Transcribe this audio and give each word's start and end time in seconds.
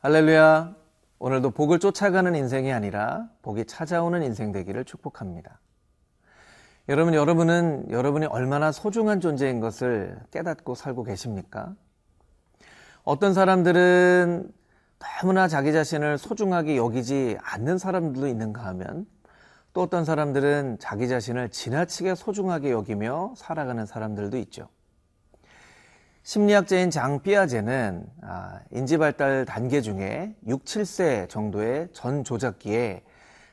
할렐루야. 0.00 0.76
오늘도 1.18 1.50
복을 1.50 1.80
쫓아가는 1.80 2.32
인생이 2.32 2.72
아니라 2.72 3.28
복이 3.42 3.64
찾아오는 3.64 4.22
인생 4.22 4.52
되기를 4.52 4.84
축복합니다. 4.84 5.58
여러분, 6.88 7.14
여러분은 7.14 7.90
여러분이 7.90 8.26
얼마나 8.26 8.70
소중한 8.70 9.20
존재인 9.20 9.58
것을 9.58 10.16
깨닫고 10.30 10.76
살고 10.76 11.02
계십니까? 11.02 11.74
어떤 13.02 13.34
사람들은 13.34 14.52
너무나 15.00 15.48
자기 15.48 15.72
자신을 15.72 16.16
소중하게 16.16 16.76
여기지 16.76 17.36
않는 17.42 17.78
사람들도 17.78 18.28
있는가 18.28 18.66
하면 18.66 19.04
또 19.72 19.82
어떤 19.82 20.04
사람들은 20.04 20.76
자기 20.78 21.08
자신을 21.08 21.48
지나치게 21.48 22.14
소중하게 22.14 22.70
여기며 22.70 23.34
살아가는 23.36 23.84
사람들도 23.84 24.36
있죠. 24.38 24.68
심리학자인 26.22 26.90
장 26.90 27.22
삐아제는 27.22 28.06
아, 28.22 28.60
인지발달 28.70 29.44
단계 29.44 29.80
중에 29.80 30.34
6, 30.46 30.64
7세 30.64 31.28
정도의 31.28 31.88
전 31.92 32.24
조작기에 32.24 33.02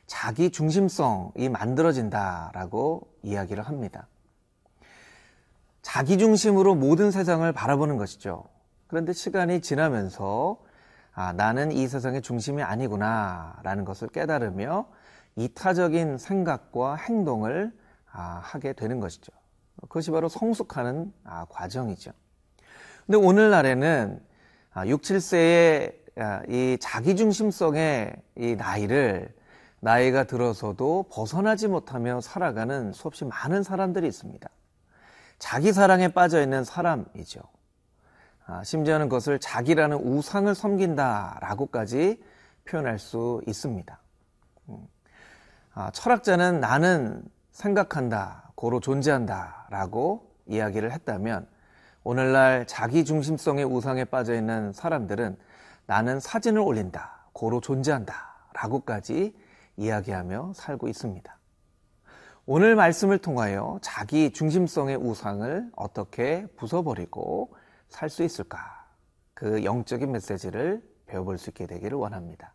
자기 0.06 0.50
중심성이 0.50 1.48
만들어진다라고 1.48 3.08
이야기를 3.22 3.62
합니다. 3.62 4.08
자기 5.82 6.18
중심으로 6.18 6.74
모든 6.74 7.10
세상을 7.10 7.50
바라보는 7.52 7.96
것이죠. 7.96 8.44
그런데 8.88 9.12
시간이 9.12 9.60
지나면서 9.60 10.58
아, 11.12 11.32
나는 11.32 11.72
이 11.72 11.88
세상의 11.88 12.20
중심이 12.22 12.62
아니구나 12.62 13.58
라는 13.62 13.84
것을 13.84 14.08
깨달으며 14.08 14.86
이타적인 15.36 16.18
생각과 16.18 16.96
행동을 16.96 17.72
아, 18.12 18.40
하게 18.42 18.74
되는 18.74 19.00
것이죠. 19.00 19.32
그것이 19.82 20.10
바로 20.10 20.28
성숙하는 20.28 21.12
아, 21.24 21.46
과정이죠. 21.48 22.12
근데 23.06 23.18
오늘날에는 23.18 24.20
6, 24.84 25.00
7세의 25.00 25.94
이 26.48 26.76
자기중심성의 26.80 28.16
이 28.36 28.56
나이를 28.56 29.32
나이가 29.78 30.24
들어서도 30.24 31.06
벗어나지 31.10 31.68
못하며 31.68 32.20
살아가는 32.20 32.92
수없이 32.92 33.24
많은 33.24 33.62
사람들이 33.62 34.08
있습니다. 34.08 34.48
자기 35.38 35.72
사랑에 35.72 36.08
빠져 36.08 36.42
있는 36.42 36.64
사람이죠. 36.64 37.42
아, 38.46 38.64
심지어는 38.64 39.08
그것을 39.08 39.38
자기라는 39.38 39.98
우상을 39.98 40.52
섬긴다라고까지 40.54 42.20
표현할 42.64 42.98
수 42.98 43.40
있습니다. 43.46 43.98
음. 44.70 44.86
아, 45.74 45.90
철학자는 45.92 46.60
나는 46.60 47.22
생각한다, 47.52 48.50
고로 48.54 48.80
존재한다 48.80 49.68
라고 49.70 50.32
이야기를 50.46 50.90
했다면 50.92 51.46
오늘날 52.08 52.68
자기 52.68 53.04
중심성의 53.04 53.64
우상에 53.64 54.04
빠져 54.04 54.36
있는 54.36 54.72
사람들은 54.72 55.36
나는 55.86 56.20
사진을 56.20 56.60
올린다, 56.60 57.26
고로 57.32 57.60
존재한다 57.60 58.14
라고까지 58.52 59.36
이야기하며 59.76 60.52
살고 60.54 60.86
있습니다. 60.86 61.36
오늘 62.44 62.76
말씀을 62.76 63.18
통하여 63.18 63.80
자기 63.82 64.30
중심성의 64.30 64.98
우상을 64.98 65.72
어떻게 65.74 66.46
부숴버리고 66.56 67.48
살 67.88 68.08
수 68.08 68.22
있을까? 68.22 68.86
그 69.34 69.64
영적인 69.64 70.12
메시지를 70.12 70.88
배워볼 71.06 71.38
수 71.38 71.50
있게 71.50 71.66
되기를 71.66 71.98
원합니다. 71.98 72.54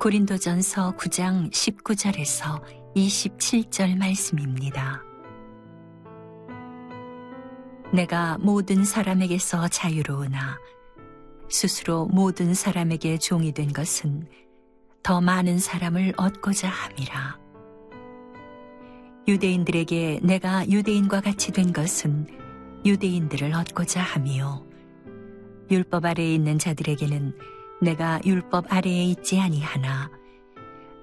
고린도전서 0.00 0.96
9장 0.96 1.50
19절에서 1.50 2.62
27절 2.96 3.98
말씀입니다. 3.98 5.02
내가 7.92 8.38
모든 8.38 8.82
사람에게서 8.82 9.68
자유로우나 9.68 10.58
스스로 11.50 12.06
모든 12.06 12.54
사람에게 12.54 13.18
종이 13.18 13.52
된 13.52 13.74
것은 13.74 14.26
더 15.02 15.20
많은 15.20 15.58
사람을 15.58 16.14
얻고자 16.16 16.70
함이라. 16.70 17.38
유대인들에게 19.28 20.20
내가 20.22 20.66
유대인과 20.66 21.20
같이 21.20 21.52
된 21.52 21.74
것은 21.74 22.26
유대인들을 22.86 23.52
얻고자 23.52 24.00
함이요. 24.00 24.66
율법 25.70 26.06
아래에 26.06 26.34
있는 26.34 26.58
자들에게는 26.58 27.59
내가 27.80 28.20
율법 28.24 28.66
아래에 28.72 29.04
있지 29.04 29.40
아니하나 29.40 30.10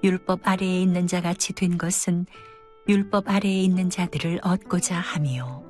율법 0.04 0.40
아래에 0.44 0.82
있는 0.82 1.06
자 1.06 1.20
같이 1.20 1.52
된 1.52 1.76
것은 1.76 2.26
율법 2.88 3.28
아래에 3.28 3.62
있는 3.62 3.90
자들을 3.90 4.40
얻고자 4.42 4.96
함이요. 4.96 5.64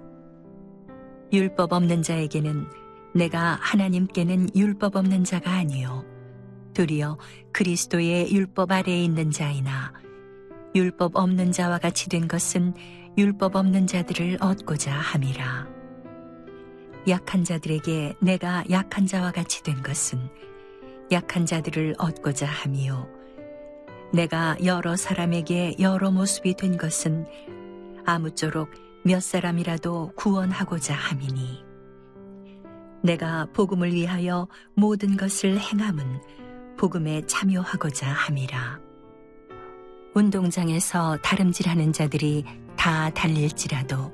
율법 1.33 1.73
없는 1.73 2.03
자에게는 2.03 2.67
내가 3.15 3.59
하나님께는 3.61 4.51
율법 4.55 4.97
없는 4.97 5.25
자가 5.25 5.51
아니요. 5.51 6.05
도리어 6.75 7.19
그리스도의 7.53 8.33
율법 8.33 8.71
아래에 8.71 9.03
있는 9.03 9.31
자이나 9.31 9.93
율법 10.75 11.17
없는 11.17 11.51
자와 11.51 11.79
같이 11.79 12.09
된 12.09 12.29
것은 12.29 12.75
율법 13.17 13.57
없는 13.57 13.87
자들을 13.87 14.39
얻고자 14.41 14.93
함이라. 14.93 15.67
약한 17.09 17.43
자들에게 17.43 18.15
내가 18.21 18.63
약한 18.71 19.07
자와 19.07 19.33
같이 19.33 19.63
된 19.63 19.83
것은 19.83 20.21
약한 21.11 21.47
자들을 21.47 21.95
얻고자 21.99 22.47
함이요. 22.47 23.09
내가 24.13 24.57
여러 24.65 24.97
사람에게 24.97 25.77
여러 25.79 26.11
모습이 26.11 26.55
된 26.55 26.77
것은 26.77 27.27
아무쪼록 28.07 28.71
몇 29.05 29.23
사람이라도 29.23 30.13
구원하고자 30.17 30.95
함이니. 30.95 31.65
내가 33.03 33.47
복음을 33.53 33.93
위하여 33.93 34.49
모든 34.75 35.17
것을 35.17 35.59
행함은 35.59 36.21
복음에 36.77 37.23
참여하고자 37.27 38.07
함이라. 38.07 38.81
운동장에서 40.15 41.19
다름질하는 41.23 41.93
자들이 41.93 42.45
다 42.77 43.11
달릴지라도 43.11 44.13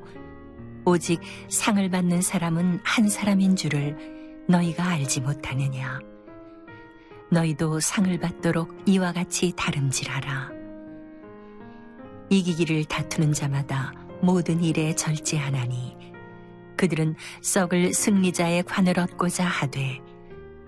오직 0.84 1.20
상을 1.48 1.88
받는 1.88 2.20
사람은 2.20 2.80
한 2.82 3.08
사람인 3.08 3.56
줄을 3.56 3.96
너희가 4.48 4.86
알지 4.86 5.22
못하느냐. 5.22 6.13
너희도 7.34 7.80
상을 7.80 8.16
받도록 8.18 8.84
이와 8.86 9.12
같이 9.12 9.52
다름질하라. 9.56 10.50
이기기를 12.30 12.84
다투는 12.84 13.32
자마다 13.32 13.92
모든 14.22 14.62
일에 14.62 14.94
절제하나니 14.94 15.96
그들은 16.76 17.16
썩을 17.42 17.92
승리자의 17.92 18.62
관을 18.62 18.98
얻고자 19.00 19.44
하되 19.44 20.00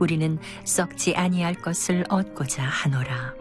우리는 0.00 0.38
썩지 0.64 1.14
아니할 1.14 1.54
것을 1.54 2.04
얻고자 2.08 2.64
하노라. 2.64 3.34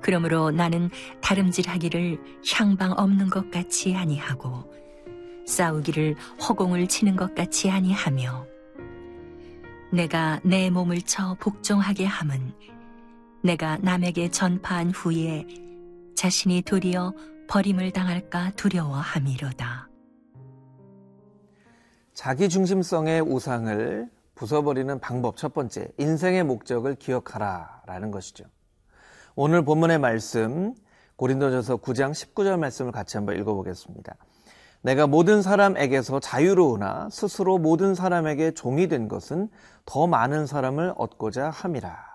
그러므로 0.00 0.52
나는 0.52 0.90
다름질하기를 1.20 2.20
향방 2.54 2.92
없는 2.92 3.30
것 3.30 3.50
같이 3.50 3.96
아니하고 3.96 4.72
싸우기를 5.44 6.14
허공을 6.48 6.86
치는 6.86 7.16
것 7.16 7.34
같이 7.34 7.68
아니하며 7.68 8.46
내가 9.90 10.38
내 10.44 10.68
몸을 10.68 11.00
쳐 11.02 11.34
복종하게 11.40 12.04
함은 12.04 12.52
내가 13.42 13.78
남에게 13.78 14.30
전파한 14.30 14.90
후에 14.90 15.46
자신이 16.14 16.62
도리어 16.62 17.14
버림을 17.48 17.92
당할까 17.92 18.52
두려워함이로다. 18.56 19.88
자기 22.12 22.48
중심성의 22.48 23.22
우상을 23.22 24.10
부숴버리는 24.34 25.00
방법 25.00 25.36
첫 25.36 25.54
번째, 25.54 25.88
인생의 25.98 26.44
목적을 26.44 26.96
기억하라 26.96 27.82
라는 27.86 28.10
것이죠. 28.10 28.44
오늘 29.34 29.64
본문의 29.64 29.98
말씀, 29.98 30.74
고린도전서 31.16 31.78
9장 31.78 32.10
19절 32.10 32.58
말씀을 32.58 32.92
같이 32.92 33.16
한번 33.16 33.36
읽어보겠습니다. 33.36 34.16
내가 34.82 35.06
모든 35.06 35.42
사람에게서 35.42 36.20
자유로우나 36.20 37.08
스스로 37.10 37.58
모든 37.58 37.94
사람에게 37.94 38.52
종이 38.52 38.88
된 38.88 39.08
것은 39.08 39.50
더 39.84 40.06
많은 40.06 40.46
사람을 40.46 40.94
얻고자 40.96 41.50
함이라. 41.50 42.06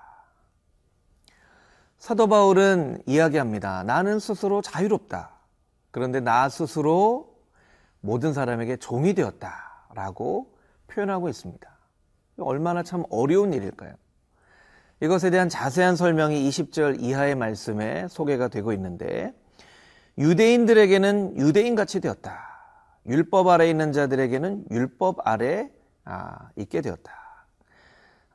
사도 1.97 2.27
바울은 2.27 3.01
이야기합니다. 3.05 3.83
나는 3.83 4.19
스스로 4.19 4.61
자유롭다. 4.61 5.31
그런데 5.91 6.19
나 6.19 6.49
스스로 6.49 7.35
모든 8.01 8.33
사람에게 8.33 8.77
종이 8.77 9.13
되었다. 9.13 9.87
라고 9.93 10.53
표현하고 10.87 11.29
있습니다. 11.29 11.69
얼마나 12.39 12.83
참 12.83 13.03
어려운 13.09 13.53
일일까요? 13.53 13.93
이것에 15.01 15.29
대한 15.29 15.49
자세한 15.49 15.95
설명이 15.95 16.49
20절 16.49 17.01
이하의 17.01 17.35
말씀에 17.35 18.07
소개가 18.09 18.47
되고 18.47 18.73
있는데, 18.73 19.33
유대인들에게는 20.17 21.37
유대인같이 21.37 21.99
되었다. 21.99 22.52
율법 23.07 23.47
아래 23.47 23.69
있는 23.69 23.91
자들에게는 23.91 24.65
율법 24.71 25.27
아래 25.27 25.69
아, 26.05 26.49
있게 26.55 26.81
되었다. 26.81 27.11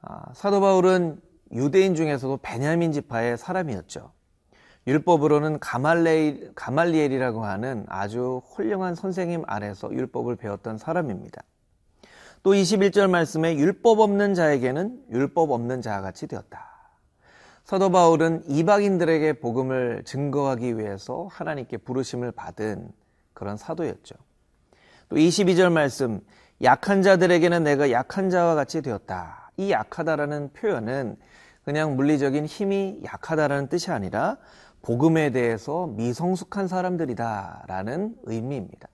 아, 0.02 0.32
사도 0.34 0.60
바울은 0.60 1.20
유대인 1.52 1.94
중에서도 1.94 2.38
베냐민 2.42 2.92
지파의 2.92 3.38
사람이었죠. 3.38 4.12
율법으로는 4.86 5.58
가말레, 5.58 6.52
가말리엘이라고 6.54 7.44
하는 7.44 7.84
아주 7.88 8.40
훌륭한 8.46 8.94
선생님 8.94 9.42
아래서 9.46 9.92
율법을 9.92 10.36
배웠던 10.36 10.78
사람입니다. 10.78 11.42
또 12.42 12.52
21절 12.52 13.10
말씀에 13.10 13.56
율법 13.56 14.00
없는 14.00 14.34
자에게는 14.34 15.04
율법 15.10 15.50
없는 15.50 15.82
자와 15.82 16.00
같이 16.00 16.26
되었다. 16.26 16.66
사도 17.64 17.90
바울은 17.90 18.44
이방인들에게 18.48 19.40
복음을 19.40 20.02
증거하기 20.06 20.78
위해서 20.78 21.28
하나님께 21.30 21.76
부르심을 21.78 22.32
받은 22.32 22.90
그런 23.34 23.58
사도였죠. 23.58 24.14
또 25.08 25.16
22절 25.16 25.72
말씀, 25.72 26.20
약한 26.62 27.02
자들에게는 27.02 27.64
내가 27.64 27.90
약한 27.90 28.30
자와 28.30 28.54
같이 28.54 28.82
되었다. 28.82 29.52
이 29.56 29.70
약하다라는 29.70 30.52
표현은 30.52 31.16
그냥 31.64 31.96
물리적인 31.96 32.46
힘이 32.46 33.00
약하다라는 33.04 33.68
뜻이 33.68 33.90
아니라 33.90 34.38
복음에 34.82 35.30
대해서 35.30 35.86
미성숙한 35.86 36.68
사람들이다라는 36.68 38.16
의미입니다. 38.24 38.88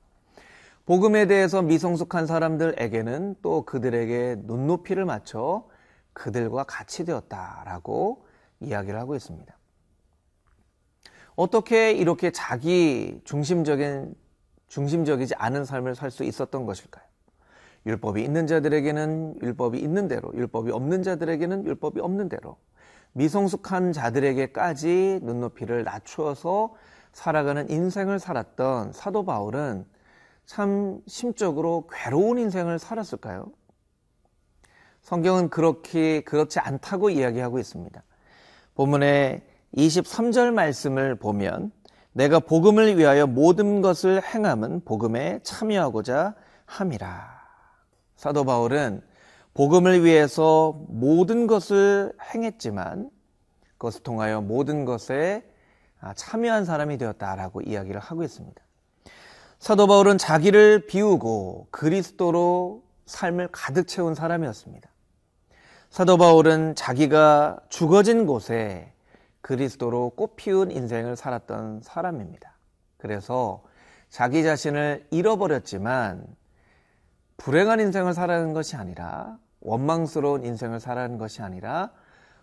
복음에 0.87 1.27
대해서 1.27 1.63
미성숙한 1.63 2.27
사람들에게는 2.27 3.37
또 3.43 3.63
그들에게 3.65 4.37
눈높이를 4.45 5.05
맞춰 5.05 5.67
그들과 6.13 6.65
같이 6.65 7.05
되었다라고 7.05 8.27
이야기를 8.61 8.99
하고 8.99 9.17
있습니다. 9.17 9.57
어떻게 11.37 11.93
이렇게 11.93 12.31
자기 12.31 13.21
중심적인 13.25 14.15
중심적이지 14.75 15.37
않은 15.37 15.65
삶을 15.65 15.95
살 15.95 16.11
수 16.11 16.25
있었던 16.25 16.67
것일까요? 16.67 17.05
율법이 17.87 18.21
있는 18.21 18.49
자들에게는 18.49 19.37
율법이 19.41 19.79
있는 19.79 20.09
대로, 20.09 20.33
율법이 20.35 20.73
없는 20.73 21.05
자들에게는 21.05 21.65
율법이 21.65 22.01
없는 22.01 22.29
대로, 22.29 22.57
미성숙한 23.13 23.93
자들에게까지 23.93 25.21
눈높이를 25.23 25.85
낮추어서 25.85 26.75
살아가는 27.13 27.71
인생을 27.71 28.19
살았던 28.19 28.93
사도 28.93 29.25
바울은 29.25 29.87
참 30.45 31.01
심적으로 31.07 31.89
괴로운 31.93 32.39
인생을 32.39 32.81
살았을까요? 32.81 33.47
성경은 35.03 35.51
그렇게, 35.51 36.23
그렇지 36.23 36.59
않다고 36.59 37.11
이야기하고 37.11 37.61
있습니다. 37.61 38.03
본문의 38.75 39.43
23절 39.77 40.53
말씀을 40.53 41.15
보면 41.15 41.71
내가 42.15 42.39
복음을 42.39 42.97
위하여 42.97 43.27
모든 43.27 43.83
것을 43.83 44.23
행함은 44.23 44.85
복음에 44.85 45.41
참여하고자 45.43 46.35
함이라. 46.65 47.35
사도 48.17 48.45
바울은 48.45 49.03
복음을 49.53 50.05
위해서 50.05 50.81
모든 50.89 51.49
것을 51.49 52.13
행했지만 52.33 53.11
그것을 53.79 54.03
통하여 54.05 54.41
모든 54.41 54.85
것에 54.85 55.45
참여한 56.15 56.65
사람이 56.65 56.99
되었다라고 56.99 57.63
이야기를 57.63 58.01
하고 58.01 58.23
있습니다. 58.23 58.63
사도 59.59 59.89
바울은 59.89 60.17
자기를 60.17 60.87
비우고 60.87 61.69
그리스도로 61.73 62.85
삶을 63.07 63.49
가득 63.51 63.89
채운 63.89 64.15
사람이었습니다. 64.15 64.89
사도 65.91 66.17
바울은 66.17 66.77
자기가 66.77 67.59
죽어진 67.71 68.25
곳에 68.27 68.94
그리스도로 69.45 70.11
꽃피운 70.17 70.71
인생을 70.71 71.17
살았던 71.17 71.83
사람입니다. 71.83 72.57
그래서 72.97 73.63
자기 74.09 74.43
자신을 74.43 75.07
잃어버렸지만 75.11 76.27
불행한 77.37 77.79
인생을 77.79 78.15
살아가는 78.15 78.55
것이 78.55 78.77
아니라 78.77 79.37
원망스러운 79.61 80.47
인생을 80.47 80.81
살아가는 80.81 81.19
것이 81.19 81.43
아니라 81.43 81.93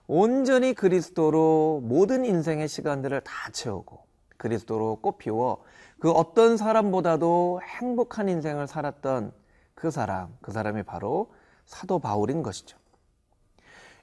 온전히 0.05 0.75
그리스도로 0.75 1.81
모든 1.83 2.23
인생의 2.23 2.67
시간들을 2.67 3.21
다 3.21 3.49
채우고 3.51 4.05
그리스도로 4.37 4.97
꽃피워 4.97 5.63
그 5.97 6.11
어떤 6.11 6.55
사람보다도 6.55 7.61
행복한 7.63 8.29
인생을 8.29 8.67
살았던 8.67 9.33
그 9.73 9.89
사람, 9.89 10.37
그 10.41 10.51
사람이 10.51 10.83
바로 10.83 11.33
사도 11.65 11.97
바울인 11.97 12.43
것이죠. 12.43 12.77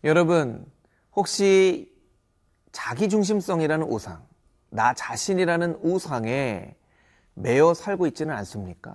여러분, 0.03 0.67
혹시 1.15 1.97
자기중심성이라는 2.73 3.87
우상, 3.87 4.27
나 4.71 4.95
자신이라는 4.95 5.81
우상에 5.83 6.75
매여 7.35 7.75
살고 7.75 8.07
있지는 8.09 8.35
않습니까? 8.37 8.95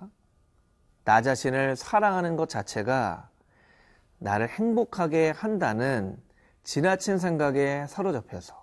나 1.04 1.22
자신을 1.22 1.76
사랑하는 1.76 2.36
것 2.36 2.48
자체가 2.48 3.28
나를 4.18 4.48
행복하게 4.48 5.30
한다는 5.30 6.16
지나친 6.62 7.18
생각에 7.18 7.86
사로잡혀서 7.88 8.54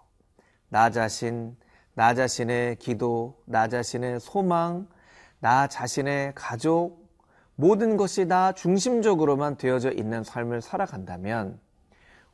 나 0.70 0.90
자신, 0.90 1.56
나 1.94 2.14
자신의 2.14 2.78
기도, 2.78 3.42
나 3.46 3.68
자신의 3.68 4.20
소망, 4.20 4.88
나 5.40 5.68
자신의 5.68 6.34
가족, 6.36 7.02
모든 7.56 7.98
것이 7.98 8.28
다 8.28 8.54
중심적으로만 8.54 9.58
되어져 9.58 9.92
있는 9.92 10.24
삶을 10.24 10.62
살아간다면 10.62 11.60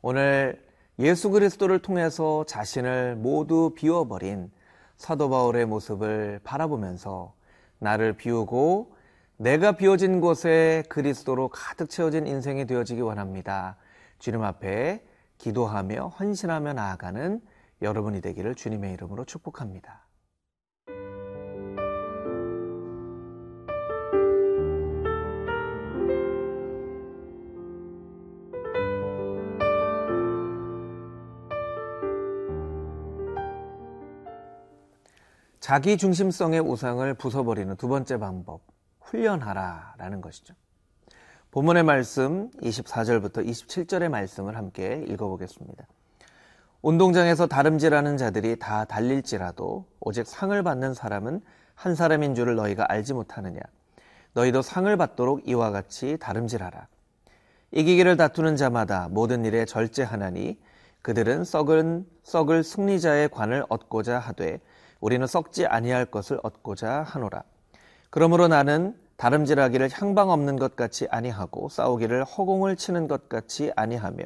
오늘 0.00 0.67
예수 1.00 1.30
그리스도를 1.30 1.78
통해서 1.78 2.44
자신을 2.44 3.14
모두 3.14 3.72
비워버린 3.76 4.50
사도 4.96 5.30
바울의 5.30 5.66
모습을 5.66 6.40
바라보면서 6.42 7.34
나를 7.78 8.14
비우고 8.14 8.96
내가 9.36 9.72
비워진 9.72 10.20
곳에 10.20 10.82
그리스도로 10.88 11.50
가득 11.50 11.88
채워진 11.88 12.26
인생이 12.26 12.66
되어지기 12.66 13.00
원합니다. 13.00 13.76
주님 14.18 14.42
앞에 14.42 15.04
기도하며 15.38 16.08
헌신하며 16.18 16.72
나아가는 16.72 17.40
여러분이 17.80 18.20
되기를 18.20 18.56
주님의 18.56 18.92
이름으로 18.94 19.24
축복합니다. 19.24 20.07
자기 35.68 35.98
중심성의 35.98 36.60
우상을 36.60 37.12
부숴버리는 37.16 37.76
두 37.76 37.88
번째 37.88 38.16
방법, 38.16 38.62
훈련하라 39.00 39.96
라는 39.98 40.22
것이죠. 40.22 40.54
본문의 41.50 41.82
말씀 41.82 42.50
24절부터 42.62 43.46
27절의 43.46 44.08
말씀을 44.08 44.56
함께 44.56 45.04
읽어보겠습니다. 45.06 45.86
운동장에서 46.80 47.48
다름질하는 47.48 48.16
자들이 48.16 48.58
다 48.58 48.86
달릴지라도 48.86 49.84
오직 50.00 50.26
상을 50.26 50.62
받는 50.62 50.94
사람은 50.94 51.42
한 51.74 51.94
사람인 51.94 52.34
줄을 52.34 52.54
너희가 52.54 52.86
알지 52.88 53.12
못하느냐. 53.12 53.60
너희도 54.32 54.62
상을 54.62 54.96
받도록 54.96 55.46
이와 55.46 55.70
같이 55.70 56.16
다름질하라. 56.18 56.86
이기기를 57.72 58.16
다투는 58.16 58.56
자마다 58.56 59.08
모든 59.10 59.44
일에 59.44 59.66
절제하나니 59.66 60.58
그들은 61.02 61.44
썩은 61.44 62.06
썩을 62.22 62.64
승리자의 62.64 63.28
관을 63.28 63.66
얻고자 63.68 64.18
하되 64.18 64.60
우리는 65.00 65.26
썩지 65.26 65.66
아니할 65.66 66.06
것을 66.06 66.40
얻고자 66.42 67.02
하노라. 67.02 67.42
그러므로 68.10 68.48
나는 68.48 68.96
다름질하기를 69.16 69.90
향방 69.92 70.30
없는 70.30 70.56
것 70.56 70.76
같이 70.76 71.06
아니하고 71.10 71.68
싸우기를 71.68 72.24
허공을 72.24 72.76
치는 72.76 73.08
것 73.08 73.28
같이 73.28 73.72
아니하며 73.74 74.24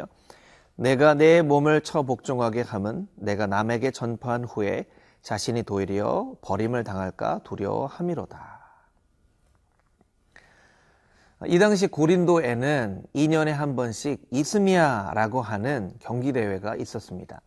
내가 0.76 1.14
내 1.14 1.42
몸을 1.42 1.82
쳐 1.82 2.02
복종하게 2.02 2.62
함은 2.62 3.08
내가 3.14 3.46
남에게 3.46 3.90
전파한 3.90 4.44
후에 4.44 4.86
자신이 5.22 5.62
도리어 5.62 6.36
버림을 6.42 6.84
당할까 6.84 7.40
두려워함이로다. 7.44 8.60
이 11.46 11.58
당시 11.58 11.86
고린도에는 11.88 13.02
2년에 13.14 13.50
한 13.50 13.74
번씩 13.74 14.28
이스미아라고 14.30 15.42
하는 15.42 15.92
경기 15.98 16.32
대회가 16.32 16.76
있었습니다. 16.76 17.40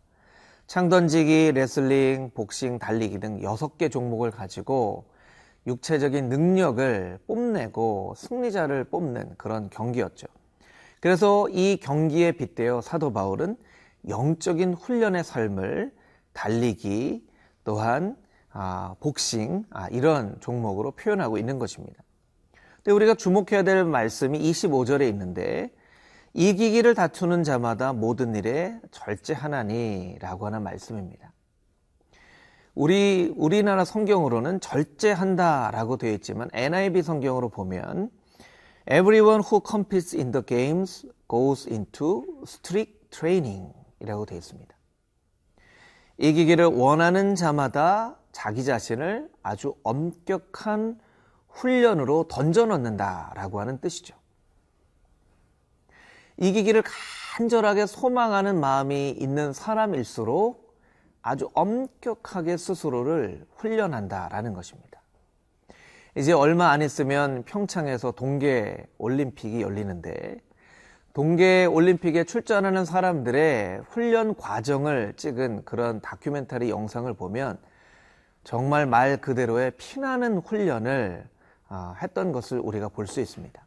창던지기, 0.66 1.52
레슬링, 1.52 2.30
복싱, 2.34 2.78
달리기 2.78 3.20
등 3.20 3.40
6개 3.40 3.90
종목을 3.90 4.32
가지고 4.32 5.04
육체적인 5.66 6.28
능력을 6.28 7.20
뽐내고 7.26 8.14
승리자를 8.16 8.84
뽑는 8.84 9.34
그런 9.36 9.70
경기였죠. 9.70 10.26
그래서 11.00 11.48
이 11.50 11.76
경기에 11.76 12.32
빗대어 12.32 12.80
사도 12.80 13.12
바울은 13.12 13.56
영적인 14.08 14.74
훈련의 14.74 15.22
삶을 15.22 15.92
달리기 16.32 17.24
또한 17.64 18.16
아, 18.50 18.94
복싱 19.00 19.64
아, 19.70 19.88
이런 19.88 20.36
종목으로 20.40 20.92
표현하고 20.92 21.38
있는 21.38 21.58
것입니다. 21.58 22.02
근데 22.76 22.92
우리가 22.92 23.14
주목해야 23.14 23.62
될 23.62 23.84
말씀이 23.84 24.38
25절에 24.38 25.08
있는데 25.08 25.70
이기기를 26.38 26.94
다투는 26.94 27.44
자마다 27.44 27.94
모든 27.94 28.34
일에 28.34 28.78
절제하나니라고 28.90 30.44
하는 30.44 30.62
말씀입니다. 30.62 31.32
우리 32.74 33.32
우리나라 33.38 33.86
성경으로는 33.86 34.60
절제한다라고 34.60 35.96
되어 35.96 36.12
있지만 36.12 36.50
NIV 36.52 37.02
성경으로 37.02 37.48
보면 37.48 38.10
Everyone 38.86 39.42
who 39.42 39.62
competes 39.66 40.14
in 40.14 40.30
the 40.30 40.44
games 40.44 41.08
goes 41.26 41.66
into 41.70 42.26
strict 42.42 43.08
training이라고 43.08 44.26
되어 44.26 44.36
있습니다. 44.36 44.76
이기기를 46.18 46.66
원하는 46.66 47.34
자마다 47.34 48.18
자기 48.32 48.62
자신을 48.62 49.30
아주 49.42 49.74
엄격한 49.84 51.00
훈련으로 51.48 52.28
던져 52.28 52.66
넣는다라고 52.66 53.58
하는 53.58 53.80
뜻이죠. 53.80 54.14
이기기를 56.38 56.82
간절하게 57.36 57.86
소망하는 57.86 58.60
마음이 58.60 59.10
있는 59.10 59.52
사람일수록 59.52 60.66
아주 61.22 61.50
엄격하게 61.54 62.56
스스로를 62.56 63.46
훈련한다라는 63.56 64.54
것입니다. 64.54 65.00
이제 66.16 66.32
얼마 66.32 66.70
안 66.70 66.82
있으면 66.82 67.42
평창에서 67.44 68.12
동계 68.12 68.86
올림픽이 68.98 69.60
열리는데 69.60 70.38
동계 71.12 71.64
올림픽에 71.66 72.24
출전하는 72.24 72.84
사람들의 72.84 73.82
훈련 73.88 74.34
과정을 74.34 75.14
찍은 75.16 75.64
그런 75.64 76.00
다큐멘터리 76.00 76.70
영상을 76.70 77.12
보면 77.14 77.58
정말 78.44 78.86
말 78.86 79.16
그대로의 79.16 79.72
피나는 79.72 80.38
훈련을 80.38 81.26
아, 81.68 81.96
했던 82.00 82.32
것을 82.32 82.60
우리가 82.60 82.88
볼 82.88 83.06
수 83.06 83.20
있습니다. 83.20 83.65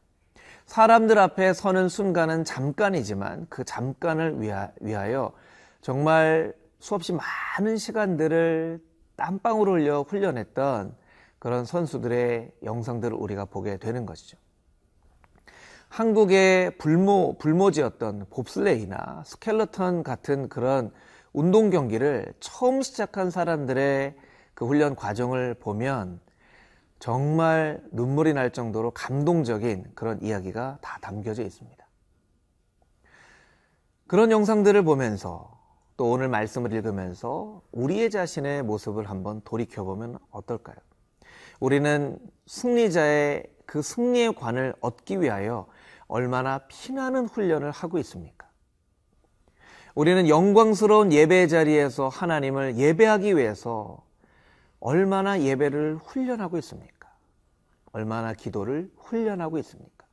사람들 0.70 1.18
앞에 1.18 1.54
서는 1.54 1.90
순간은 1.90 2.44
잠깐이지만 2.44 3.48
그 3.50 3.64
잠깐을 3.64 4.40
위하여 4.82 5.32
정말 5.82 6.54
수없이 6.78 7.12
많은 7.12 7.78
시간들을 7.78 8.80
땀방울 9.16 9.68
흘려 9.68 10.04
훈련했던 10.04 10.96
그런 11.40 11.66
선수들의 11.66 12.52
영상들을 12.64 13.18
우리가 13.18 13.46
보게 13.46 13.78
되는 13.78 14.06
것이죠. 14.06 14.38
한국의 15.88 16.78
불모, 16.78 17.40
불모지였던 17.40 18.28
봅슬레이나 18.30 19.24
스켈러턴 19.26 20.04
같은 20.04 20.50
그런 20.50 20.92
운동 21.34 21.72
경기를 21.72 22.32
처음 22.40 22.84
시작한 22.84 23.32
사람들의 23.32 24.16
그 24.54 24.68
훈련 24.68 24.96
과정을 24.96 25.56
보면 25.56 26.20
정말 27.00 27.82
눈물이 27.92 28.34
날 28.34 28.52
정도로 28.52 28.92
감동적인 28.92 29.86
그런 29.96 30.22
이야기가 30.22 30.80
다 30.82 31.00
담겨져 31.02 31.44
있습니다. 31.44 31.88
그런 34.08 34.32
영상들을 34.32 34.84
보면서 34.84 35.58
또 35.96 36.12
오늘 36.12 36.28
말씀을 36.30 36.74
읽으면서 36.74 37.62
우리의 37.72 38.10
자신의 38.10 38.64
모습을 38.64 39.10
한번 39.10 39.42
돌이켜보면 39.44 40.18
어떨까요? 40.32 40.78
우리는 41.60 42.18
승리자의 42.48 43.44
그 43.66 43.82
승리의 43.82 44.34
관을 44.34 44.74
얻기 44.82 45.22
위하여 45.22 45.68
얼마나 46.08 46.60
피나는 46.68 47.28
훈련을 47.28 47.72
하고 47.72 47.98
있습니까? 48.00 48.50
우리는 49.94 50.28
영광스러운 50.28 51.12
예배 51.14 51.48
자리에서 51.48 52.08
하나님을 52.08 52.78
예배하기 52.78 53.38
위해서 53.38 54.02
얼마나 54.80 55.42
예배를 55.42 55.98
훈련하고 55.98 56.58
있습니까? 56.60 57.14
얼마나 57.92 58.34
기도를 58.34 58.92
훈련하고 58.98 59.58
있습니까? 59.60 60.06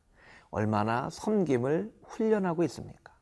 얼마나 0.51 1.11
섬김을 1.11 1.93
훈련하고 2.05 2.63
있습니까? 2.65 3.15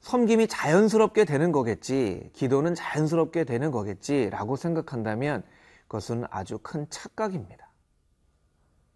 섬김이 0.00 0.48
자연스럽게 0.48 1.24
되는 1.24 1.52
거겠지, 1.52 2.30
기도는 2.32 2.74
자연스럽게 2.74 3.44
되는 3.44 3.70
거겠지, 3.70 4.30
라고 4.30 4.56
생각한다면 4.56 5.44
그것은 5.82 6.24
아주 6.30 6.58
큰 6.58 6.86
착각입니다. 6.90 7.70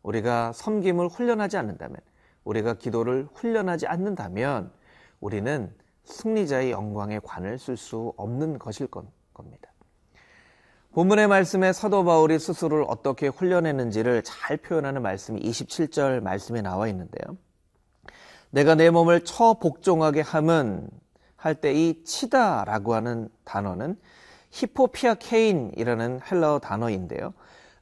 우리가 0.02 0.52
섬김을 0.52 1.08
훈련하지 1.08 1.56
않는다면, 1.56 2.00
우리가 2.42 2.74
기도를 2.74 3.28
훈련하지 3.34 3.86
않는다면, 3.86 4.72
우리는 5.20 5.72
승리자의 6.04 6.72
영광의 6.72 7.20
관을 7.22 7.58
쓸 7.58 7.76
수 7.76 8.12
없는 8.16 8.58
것일 8.58 8.88
겁니다. 8.88 9.70
본문의 10.96 11.28
말씀에 11.28 11.74
사도 11.74 12.06
바울이 12.06 12.38
스스로를 12.38 12.86
어떻게 12.88 13.28
훈련했는지를 13.28 14.22
잘 14.22 14.56
표현하는 14.56 15.02
말씀이 15.02 15.38
27절 15.42 16.22
말씀에 16.22 16.62
나와 16.62 16.88
있는데요. 16.88 17.36
내가 18.48 18.74
내 18.74 18.88
몸을 18.88 19.20
처 19.20 19.58
복종하게 19.60 20.22
함은 20.22 20.88
할 21.36 21.60
때 21.60 21.74
이 21.74 22.02
치다라고 22.02 22.94
하는 22.94 23.28
단어는 23.44 23.98
히포피아케인이라는 24.52 26.20
헬라어 26.30 26.60
단어인데요. 26.60 27.34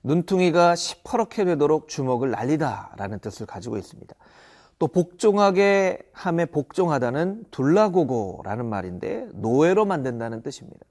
눈퉁이가 0.03 0.75
시퍼렇게 0.75 1.45
되도록 1.45 1.87
주먹을 1.87 2.33
날리다라는 2.33 3.21
뜻을 3.21 3.47
가지고 3.47 3.79
있습니다. 3.79 4.13
또 4.81 4.89
복종하게 4.89 6.01
함에 6.13 6.47
복종하다는 6.47 7.45
둘라고고라는 7.53 8.67
말인데 8.67 9.29
노예로 9.35 9.85
만든다는 9.85 10.43
뜻입니다. 10.43 10.85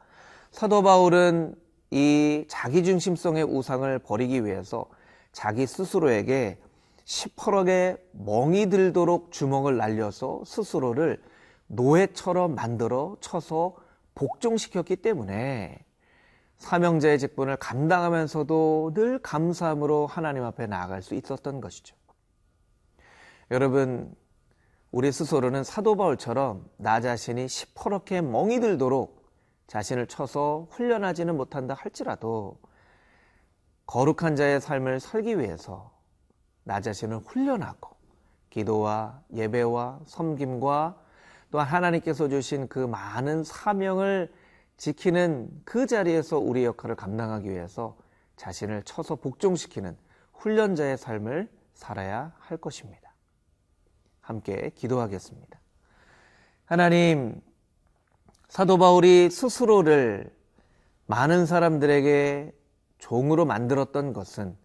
사도 0.51 0.83
바울은 0.83 1.61
이 1.93 2.45
자기중심성의 2.47 3.43
우상을 3.43 3.99
버리기 3.99 4.45
위해서 4.45 4.87
자기 5.31 5.67
스스로에게 5.67 6.57
시퍼렇게 7.05 8.03
멍이 8.13 8.71
들도록 8.71 9.31
주먹을 9.31 9.77
날려서 9.77 10.41
스스로를 10.43 11.21
노예처럼 11.67 12.55
만들어 12.55 13.15
쳐서 13.21 13.75
복종시켰기 14.15 14.95
때문에 14.97 15.85
사명자의 16.57 17.19
직분을 17.19 17.57
감당하면서도 17.57 18.93
늘 18.95 19.19
감사함으로 19.19 20.07
하나님 20.07 20.45
앞에 20.45 20.65
나아갈 20.65 21.03
수 21.03 21.13
있었던 21.13 21.61
것이죠. 21.61 21.95
여러분, 23.51 24.15
우리 24.91 25.11
스스로는 25.11 25.63
사도 25.63 25.95
바울처럼 25.95 26.67
나 26.77 27.01
자신이 27.01 27.47
시퍼렇게 27.47 28.21
멍이 28.21 28.61
들도록 28.61 29.22
자신을 29.67 30.07
쳐서 30.07 30.67
훈련하지는 30.71 31.35
못한다 31.35 31.73
할지라도 31.73 32.59
거룩한 33.85 34.35
자의 34.35 34.61
삶을 34.61 34.99
살기 34.99 35.39
위해서 35.39 35.91
나 36.63 36.81
자신을 36.81 37.17
훈련하고 37.17 37.91
기도와 38.49 39.21
예배와 39.33 40.01
섬김과 40.05 41.01
또한 41.51 41.67
하나님께서 41.67 42.29
주신 42.29 42.67
그 42.67 42.79
많은 42.79 43.43
사명을 43.43 44.31
지키는 44.77 45.49
그 45.65 45.85
자리에서 45.85 46.39
우리 46.39 46.65
역할을 46.65 46.95
감당하기 46.95 47.49
위해서 47.49 47.97
자신을 48.37 48.83
쳐서 48.83 49.15
복종시키는 49.15 49.95
훈련자의 50.33 50.97
삶을 50.97 51.49
살아야 51.73 52.33
할 52.39 52.57
것입니다. 52.57 53.13
함께 54.21 54.71
기도하겠습니다. 54.75 55.59
하나님, 56.65 57.41
사도 58.53 58.77
바울이 58.77 59.31
스스로를 59.31 60.31
많은 61.07 61.47
사람들에게 61.47 62.53
종으로 62.99 63.45
만들었던 63.45 64.13
것은 64.13 64.55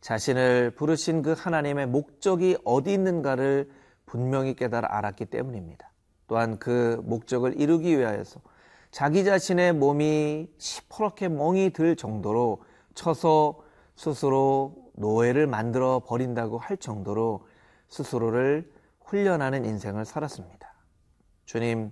자신을 0.00 0.70
부르신 0.76 1.22
그 1.22 1.34
하나님의 1.36 1.88
목적이 1.88 2.58
어디 2.64 2.92
있는가를 2.92 3.72
분명히 4.06 4.54
깨달아 4.54 4.96
알았기 4.96 5.24
때문입니다. 5.24 5.90
또한 6.28 6.60
그 6.60 7.02
목적을 7.06 7.60
이루기 7.60 7.98
위하여서 7.98 8.38
자기 8.92 9.24
자신의 9.24 9.72
몸이 9.72 10.48
시퍼렇게 10.58 11.28
멍이 11.28 11.70
들 11.70 11.96
정도로 11.96 12.62
쳐서 12.94 13.58
스스로 13.96 14.76
노예를 14.92 15.48
만들어 15.48 16.02
버린다고 16.06 16.58
할 16.58 16.76
정도로 16.76 17.48
스스로를 17.88 18.70
훈련하는 19.06 19.64
인생을 19.64 20.04
살았습니다. 20.04 20.72
주님, 21.46 21.90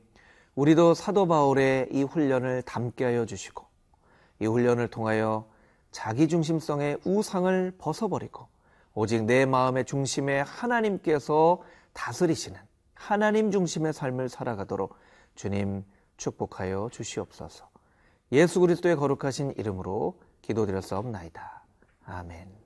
우리도 0.57 0.95
사도 0.95 1.27
바울의 1.27 1.89
이 1.93 2.03
훈련을 2.03 2.63
담게 2.63 3.05
하여 3.05 3.27
주시고 3.27 3.65
이 4.41 4.47
훈련을 4.47 4.89
통하여 4.89 5.47
자기 5.91 6.29
중심성의 6.29 6.99
우상을 7.05 7.75
벗어버리고 7.79 8.49
오직 8.95 9.25
내 9.25 9.45
마음의 9.45 9.85
중심에 9.85 10.41
하나님께서 10.41 11.63
다스리시는 11.93 12.59
하나님 12.95 13.51
중심의 13.51 13.93
삶을 13.93 14.31
살아가도록 14.31 14.97
주님 15.35 15.85
축복하여 16.17 16.89
주시옵소서. 16.91 17.69
예수 18.33 18.61
그리스도의 18.61 18.97
거룩하신 18.97 19.53
이름으로 19.59 20.19
기도드렸사옵나이다. 20.41 21.65
아멘. 22.07 22.66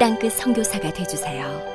땅끝 0.00 0.32
선교사가 0.32 0.90
되주세요. 0.94 1.69